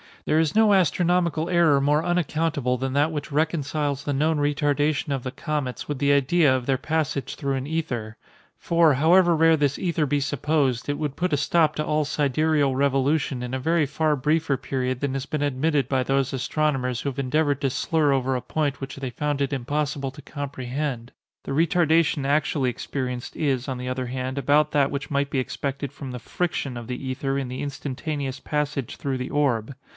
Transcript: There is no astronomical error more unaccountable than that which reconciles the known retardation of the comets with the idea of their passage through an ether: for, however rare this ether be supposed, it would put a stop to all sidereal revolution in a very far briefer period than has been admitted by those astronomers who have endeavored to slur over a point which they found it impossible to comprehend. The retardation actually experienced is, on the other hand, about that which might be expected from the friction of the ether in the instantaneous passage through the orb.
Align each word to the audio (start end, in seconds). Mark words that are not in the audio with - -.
There 0.25 0.39
is 0.39 0.55
no 0.55 0.73
astronomical 0.73 1.49
error 1.49 1.81
more 1.81 2.03
unaccountable 2.05 2.77
than 2.77 2.93
that 2.93 3.11
which 3.11 3.31
reconciles 3.31 4.03
the 4.03 4.13
known 4.13 4.37
retardation 4.37 5.13
of 5.13 5.21
the 5.23 5.31
comets 5.31 5.87
with 5.87 5.97
the 5.99 6.11
idea 6.11 6.55
of 6.55 6.65
their 6.67 6.77
passage 6.77 7.35
through 7.35 7.55
an 7.55 7.65
ether: 7.67 8.17
for, 8.57 8.95
however 8.95 9.35
rare 9.35 9.57
this 9.57 9.77
ether 9.77 10.05
be 10.07 10.19
supposed, 10.19 10.89
it 10.89 10.97
would 10.99 11.15
put 11.15 11.33
a 11.33 11.37
stop 11.37 11.75
to 11.75 11.85
all 11.85 12.05
sidereal 12.05 12.75
revolution 12.75 13.41
in 13.43 13.53
a 13.55 13.59
very 13.59 13.85
far 13.87 14.15
briefer 14.15 14.57
period 14.57 14.99
than 15.01 15.13
has 15.13 15.25
been 15.27 15.41
admitted 15.41 15.89
by 15.89 16.01
those 16.03 16.33
astronomers 16.33 17.01
who 17.01 17.09
have 17.09 17.19
endeavored 17.19 17.61
to 17.61 17.69
slur 17.69 18.11
over 18.11 18.35
a 18.35 18.41
point 18.41 18.81
which 18.81 18.97
they 18.97 19.09
found 19.11 19.41
it 19.41 19.53
impossible 19.53 20.11
to 20.11 20.21
comprehend. 20.21 21.11
The 21.43 21.51
retardation 21.51 22.25
actually 22.25 22.69
experienced 22.71 23.35
is, 23.35 23.67
on 23.67 23.77
the 23.79 23.89
other 23.89 24.07
hand, 24.07 24.37
about 24.39 24.71
that 24.71 24.91
which 24.91 25.11
might 25.11 25.29
be 25.29 25.39
expected 25.39 25.91
from 25.91 26.11
the 26.11 26.19
friction 26.19 26.75
of 26.75 26.87
the 26.87 27.07
ether 27.07 27.37
in 27.39 27.47
the 27.49 27.61
instantaneous 27.61 28.39
passage 28.39 28.95
through 28.97 29.17
the 29.17 29.29
orb. 29.29 29.73